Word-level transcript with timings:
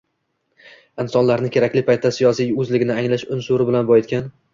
insonlarni 1.03 1.51
kerakli 1.55 1.83
vaqtda 1.89 2.11
siyosiy 2.15 2.49
o‘zligini 2.63 2.95
anglash 2.95 3.27
unsuri 3.37 3.69
bilan 3.69 3.93
boyitgan 3.93 4.27